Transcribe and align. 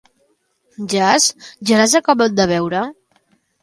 Jas... 0.93 1.29
ja 1.69 1.79
l'has 1.83 1.97
acabat 2.03 2.41
de 2.43 2.53
veure. 2.57 2.87